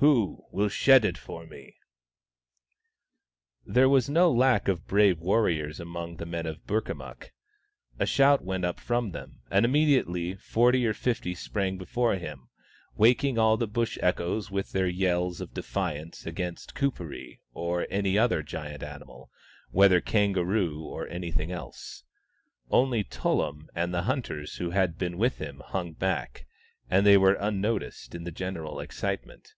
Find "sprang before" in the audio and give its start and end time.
11.34-12.16